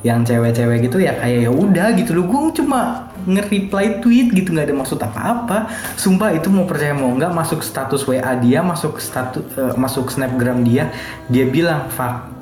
[0.02, 4.70] yang cewek-cewek gitu ya kayak ya udah gitu loh gue cuma nge-reply tweet gitu nggak
[4.70, 5.68] ada maksud apa-apa.
[5.96, 10.62] Sumpah itu mau percaya mau nggak masuk status WA dia masuk status eh, masuk snapgram
[10.62, 10.92] dia
[11.28, 12.34] dia bilang fuck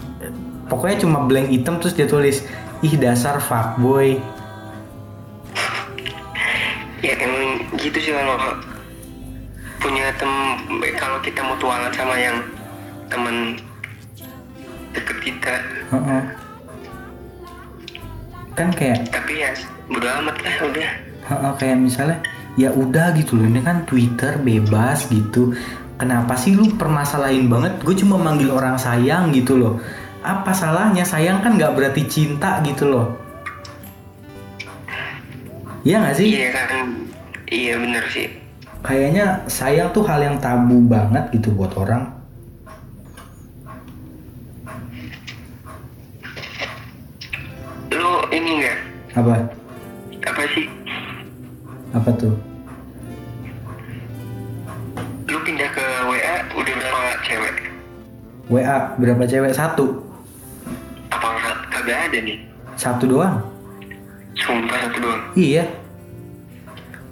[0.73, 2.41] pokoknya cuma blank hitam terus dia tulis
[2.81, 4.17] ih dasar fuckboy
[7.05, 8.57] ya emang gitu sih kalau
[9.85, 10.33] punya tem
[10.97, 12.41] kalau kita mutualan sama yang
[13.13, 13.61] temen
[14.97, 15.55] deket kita
[15.93, 16.23] Heeh.
[18.53, 19.51] Kan kayak tapi ya
[19.89, 20.91] bodo amat lah udah.
[21.57, 22.19] Kayak misalnya
[22.61, 25.57] ya udah gitu loh ini kan Twitter bebas gitu.
[25.97, 27.79] Kenapa sih lu permasalahin banget?
[27.87, 29.79] Gue cuma manggil orang sayang gitu loh.
[30.27, 31.07] Apa salahnya?
[31.07, 33.07] Sayang kan nggak berarti cinta gitu loh.
[35.87, 36.29] Iya nggak sih?
[36.29, 36.87] Iya kan
[37.51, 38.29] iya bener sih.
[38.83, 42.23] Kayaknya sayang tuh hal yang tabu banget gitu buat orang
[47.93, 48.79] lu ini enggak?
[49.13, 49.35] Apa?
[50.25, 50.67] Apa sih?
[51.93, 52.33] Apa tuh?
[55.29, 57.57] Lu pindah ke WA udah berapa cewek?
[58.49, 59.53] WA berapa cewek?
[59.53, 60.01] Satu.
[61.13, 62.39] Apa nggak kagak ada nih.
[62.81, 63.37] Satu doang?
[64.41, 65.23] Sumpah satu doang.
[65.37, 65.69] Iya.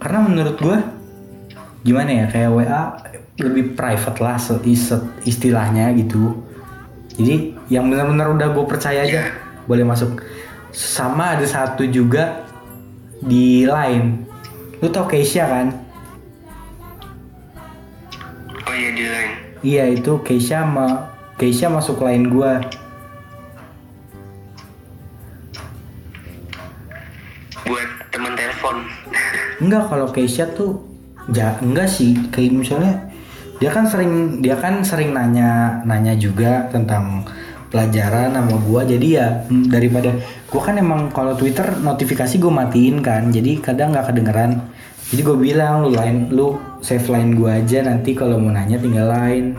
[0.01, 0.81] Karena menurut gua
[1.85, 2.81] gimana ya kayak WA
[3.41, 4.37] lebih private lah
[5.25, 6.41] istilahnya gitu.
[7.17, 9.33] Jadi yang benar-benar udah gue percaya aja Iya.
[9.69, 10.21] boleh masuk.
[10.71, 12.47] Sama ada satu juga
[13.21, 14.23] di line.
[14.81, 15.91] Lu tau Keisha kan?
[18.71, 22.63] oh iya di line Iya itu Keisha ma Keisha masuk line gua.
[27.61, 28.77] buat teman telepon
[29.61, 30.81] Enggak kalau Keisha tuh
[31.29, 32.95] ja, enggak sih kayak misalnya
[33.61, 37.21] dia kan sering dia kan sering nanya nanya juga tentang
[37.71, 38.83] pelajaran sama gua.
[38.83, 40.11] Jadi ya mm, daripada
[40.51, 44.61] gua kan emang kalau Twitter notifikasi gue matiin kan jadi kadang nggak kedengeran.
[45.11, 49.11] Jadi gue bilang lu line lu save line gua aja nanti kalau mau nanya tinggal
[49.11, 49.53] line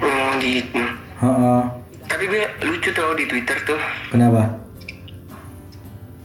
[0.00, 0.82] oh gitu
[1.20, 1.60] Heeh.
[2.08, 3.80] tapi gue lucu tau di Twitter tuh.
[4.08, 4.46] Kenapa?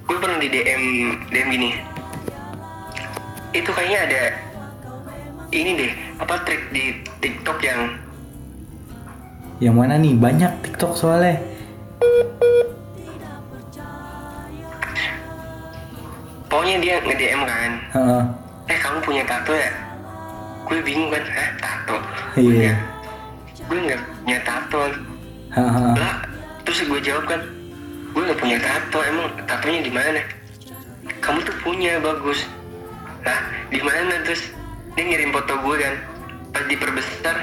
[0.08, 0.84] Gue pernah di DM
[1.32, 1.70] DM gini.
[3.52, 4.24] Itu kayaknya ada
[5.52, 6.84] ini deh apa trik di
[7.20, 7.82] TikTok yang
[9.62, 10.18] Yang mana nih?
[10.18, 11.38] Banyak TikTok soalnya.
[16.52, 18.24] pokoknya dia nge DM kan Heeh.
[18.68, 19.72] eh kamu punya tato ya
[20.68, 21.96] gue bingung kan hah tato
[22.36, 22.76] Iya.
[23.62, 24.82] gue nggak punya tato
[25.50, 25.92] Heeh.
[25.96, 26.16] lah
[26.68, 27.40] terus gue jawab kan
[28.12, 30.22] gue nggak punya tato emang tatonya di mana
[31.24, 32.40] kamu tuh punya bagus
[33.24, 33.40] lah
[33.72, 34.52] di mana terus
[34.96, 35.96] dia ngirim foto gue kan
[36.52, 37.38] pas diperbesar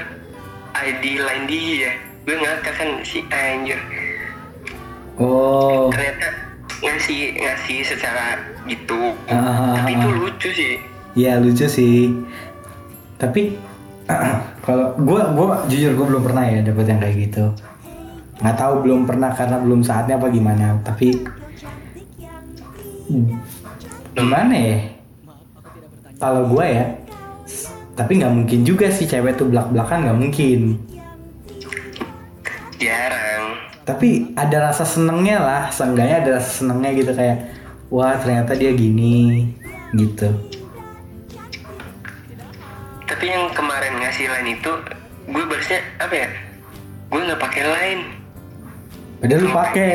[0.75, 1.91] ID line dia
[2.25, 3.79] gue ngakak kan si anjir
[5.19, 5.91] Oh.
[5.91, 6.31] ternyata
[6.79, 10.15] ngasih ngasih secara gitu Ah, tapi itu ah.
[10.15, 10.79] lucu sih
[11.17, 12.13] Iya lucu sih.
[13.17, 13.57] Tapi
[14.65, 17.45] kalau gua gua jujur gua belum pernah ya dapet yang kayak gitu.
[18.39, 20.79] Nggak tahu belum pernah karena belum saatnya apa gimana.
[20.85, 21.07] Tapi
[24.13, 24.77] gimana ya?
[26.19, 26.85] Kalau gua ya,
[27.99, 30.79] tapi nggak mungkin juga sih cewek tuh belak belakan nggak mungkin.
[32.79, 37.51] jarang Tapi ada rasa senengnya lah, seenggaknya ada rasa senengnya gitu kayak,
[37.91, 39.51] wah ternyata dia gini,
[39.97, 40.29] gitu.
[43.09, 44.71] tapi yang kemarin ngasih line itu
[45.27, 46.29] gue balasnya apa ya
[47.09, 48.03] gue nggak pakai line
[49.19, 49.93] Padahal lu pakai.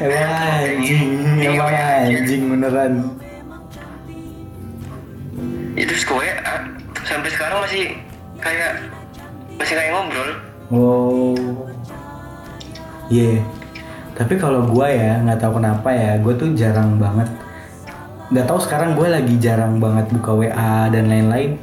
[0.00, 0.32] Emang
[0.64, 1.08] anjing,
[1.44, 2.92] emang anjing beneran.
[5.74, 6.62] Itu terus gue ah,
[7.02, 7.98] sampai sekarang masih
[8.38, 8.86] kayak
[9.58, 10.30] masih kayak ngobrol
[10.72, 11.36] Oh.
[13.12, 13.44] Iya.
[14.14, 17.28] Tapi kalau gua ya nggak tahu kenapa ya, gue tuh jarang banget.
[18.32, 21.60] Nggak tahu sekarang gue lagi jarang banget buka WA dan lain-lain.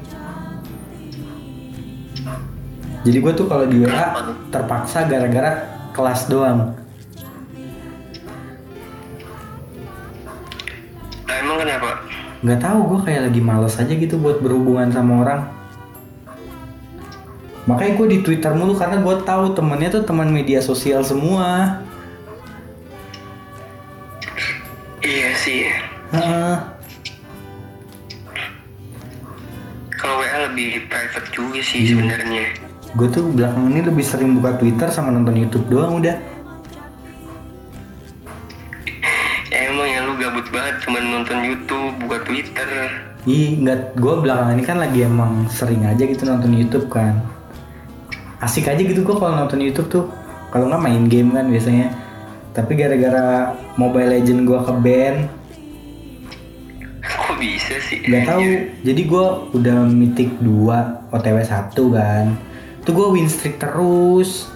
[3.01, 4.05] Jadi gue tuh kalau di WA
[4.53, 6.77] terpaksa gara-gara kelas doang.
[12.41, 15.41] Nggak tahu gue kayak lagi males aja gitu buat berhubungan sama orang.
[17.69, 21.81] Makanya gue di Twitter mulu karena gue tahu temennya tuh teman media sosial semua.
[25.01, 25.65] iya sih
[26.13, 26.55] Heeh.
[29.97, 32.53] kalau WA lebih private juga sih sebenarnya
[32.91, 36.11] Gue tuh belakangan ini lebih sering buka Twitter sama nonton YouTube doang udah.
[40.91, 42.67] Cuman nonton YouTube buka Twitter
[43.23, 47.15] Ih, nggak, gue belakangan ini kan lagi emang sering aja gitu nonton YouTube kan.
[48.43, 50.05] Asik aja gitu gue kalau nonton YouTube tuh.
[50.51, 51.95] Kalau nggak main game kan biasanya.
[52.51, 55.15] Tapi gara-gara Mobile Legend gue ke ban,
[56.99, 58.41] kok bisa sih nggak tahu.
[58.83, 59.25] Jadi gue
[59.55, 62.25] udah mitik 2, OTW 1 kan.
[62.83, 64.51] Tuh gue win streak terus.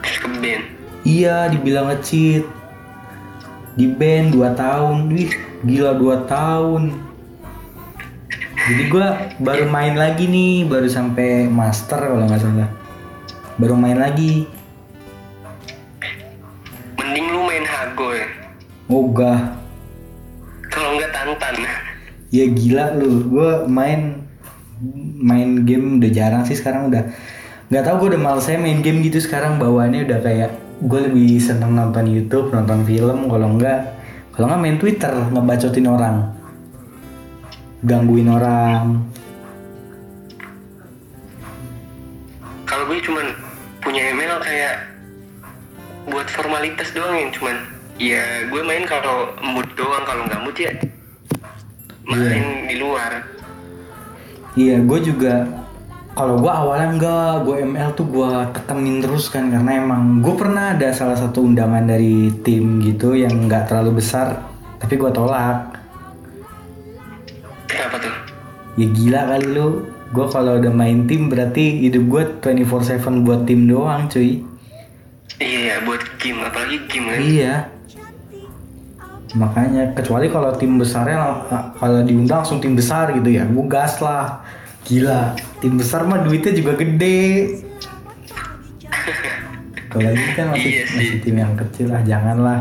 [0.00, 0.64] terus ke band
[1.04, 2.57] Iya, dibilang nge-cheat.
[3.78, 5.06] Di ban 2 tahun.
[5.14, 5.30] Wih,
[5.62, 6.98] gila 2 tahun.
[8.68, 12.68] Jadi gua baru main lagi nih, baru sampai master kalau nggak salah.
[13.54, 14.50] Baru main lagi.
[16.98, 18.28] mending lu main Hago ya
[18.90, 19.56] Ogah.
[20.68, 21.56] kalau nggak Tantan
[22.34, 23.24] Ya gila lu.
[23.30, 24.28] Gua main
[25.18, 27.10] main game udah jarang sih sekarang udah
[27.68, 31.42] nggak tahu gue udah males saya main game gitu sekarang bawaannya udah kayak gue lebih
[31.42, 33.98] seneng nonton YouTube nonton film kalau enggak
[34.38, 36.16] kalau nggak main Twitter ngebacotin orang.
[37.82, 39.02] Gangguin orang.
[42.62, 43.26] Kalau gue cuman
[43.82, 44.86] punya email kayak
[46.06, 47.56] buat formalitas doang yang cuman
[47.98, 50.70] ya gue main kalau mood doang kalau nggak mood ya
[52.06, 53.26] main di luar.
[54.54, 55.46] Iya, gue juga
[56.18, 60.74] kalau gue awalnya enggak, gue ML tuh gue tekenin terus kan karena emang gue pernah
[60.74, 64.42] ada salah satu undangan dari tim gitu yang nggak terlalu besar,
[64.82, 65.78] tapi gue tolak.
[67.70, 68.14] kenapa tuh
[68.74, 73.70] Ya gila kali lu, gue kalau udah main tim berarti hidup gue 24/7 buat tim
[73.70, 74.42] doang cuy.
[75.38, 77.54] iya ya buat game apalagi game kan Iya.
[79.38, 81.46] Makanya kecuali kalau tim besarnya
[81.78, 84.42] kalau diundang langsung tim besar gitu ya, gue gas lah.
[84.88, 87.58] Gila, tim besar mah duitnya juga gede.
[89.88, 90.96] Kalau ini kan masih, Iya sih.
[90.96, 92.60] masih tim yang kecil lah, janganlah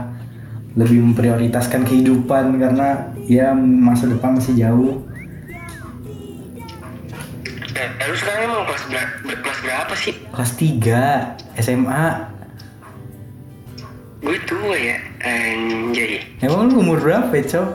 [0.73, 2.87] lebih memprioritaskan kehidupan karena
[3.21, 5.03] ya masa depan masih jauh.
[7.73, 10.13] Eh, lu sekarang emang kelas, ber- kelas berapa sih?
[10.31, 11.03] Kelas 3
[11.57, 12.05] SMA.
[14.17, 16.25] Gue tua ya, anjay.
[16.39, 17.69] Emang lu umur berapa, Cok?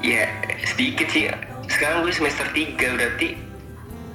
[0.00, 0.28] Ya,
[0.64, 1.26] sedikit sih.
[1.66, 3.34] Sekarang gue semester 3 berarti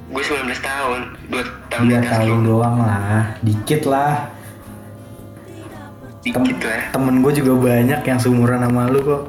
[0.06, 1.00] gue 19 tahun.
[1.28, 2.46] 2 tahun Dua atas tahun lu.
[2.46, 4.14] doang lah, dikit lah.
[6.22, 9.22] Tem dikit lah temen gue juga banyak yang seumuran sama lu kok.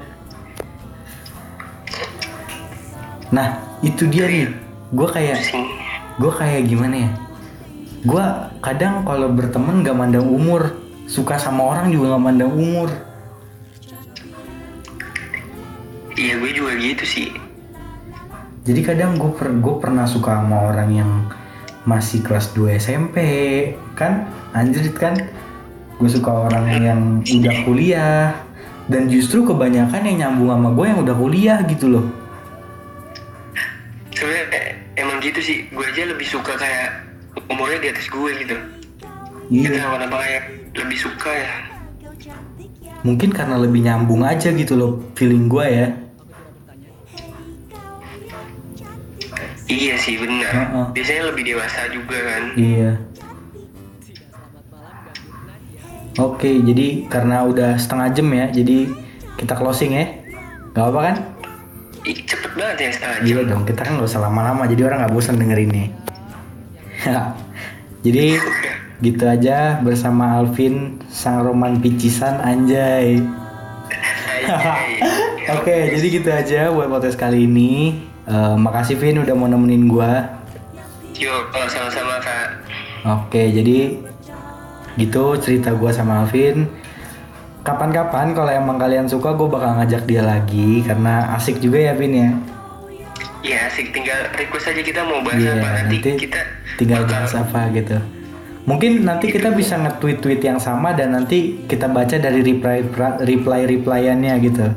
[3.33, 4.49] Nah, itu dia nih.
[4.95, 5.37] Gue kayak
[6.17, 7.11] gue kayak gimana ya?
[8.07, 8.25] Gue
[8.63, 10.73] kadang kalau berteman gak mandang umur,
[11.05, 12.87] suka sama orang juga gak mandang umur.
[16.17, 17.29] iya gue juga gitu sih
[18.67, 21.11] Jadi kadang gue per gue pernah suka sama orang yang
[21.87, 23.15] masih kelas 2 SMP,
[23.95, 24.27] kan?
[24.51, 25.15] Anjrit kan?
[25.95, 28.35] Gue suka orang yang udah kuliah
[28.85, 32.05] dan justru kebanyakan yang nyambung sama gue yang udah kuliah gitu loh.
[34.09, 37.05] sebenarnya eh, emang gitu sih gue aja lebih suka kayak
[37.53, 38.55] umurnya di atas gue gitu
[39.47, 39.63] Iya.
[39.69, 40.43] kita kenapa kayak
[40.73, 41.51] lebih suka ya
[43.05, 45.87] Mungkin karena lebih nyambung aja gitu loh feeling gue ya.
[49.67, 50.85] Iya sih benar Heeh.
[50.95, 52.91] biasanya lebih dewasa juga kan Iya.
[56.17, 58.89] Oke, jadi karena udah setengah jam ya, jadi
[59.37, 60.17] kita closing ya.
[60.73, 61.15] Gak apa kan?
[62.09, 65.05] Ih, cepet banget ya setengah jam Iya dong, kita kan gak usah lama-lama, jadi orang
[65.05, 65.93] nggak bosan denger ini.
[68.05, 68.41] jadi
[69.05, 73.21] gitu aja bersama Alvin, sang roman picisan anjay.
[75.61, 78.01] Oke, jadi gitu aja buat podcast kali ini.
[78.27, 80.43] Eh, makasih Vin udah mau nemenin gua.
[81.15, 82.47] Yuk, sama-sama kak.
[83.07, 83.95] Oke, jadi
[84.95, 86.67] gitu cerita gua sama Alvin.
[87.63, 92.15] Kapan-kapan kalau emang kalian suka gue bakal ngajak dia lagi karena asik juga ya Vin
[92.15, 92.29] ya.
[93.43, 96.39] Ya asik tinggal request aja kita mau bahas Iya, apa nanti, nanti kita
[96.75, 97.97] tinggal bakal- bahas apa gitu.
[98.67, 102.83] Mungkin nanti kita bisa nge-tweet tweet yang sama dan nanti kita baca dari reply
[103.23, 104.67] reply replyannya gitu.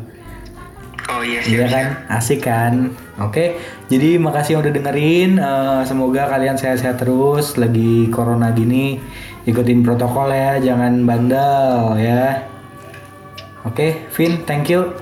[1.11, 2.94] Oh iya Iya kan, asik kan.
[3.21, 3.61] Oke,
[3.93, 5.31] jadi makasih yang udah dengerin.
[5.37, 7.61] Eh, semoga kalian sehat-sehat terus.
[7.61, 8.97] Lagi corona gini,
[9.45, 12.49] ikutin protokol ya, jangan bandel ya.
[13.68, 14.97] Oke, Vin, thank you.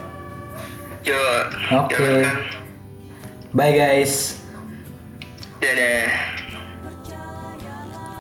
[1.06, 1.44] Yuk.
[1.72, 2.26] Oke.
[2.26, 2.42] Kang.
[3.54, 4.42] Bye guys.
[5.62, 6.37] Dadah.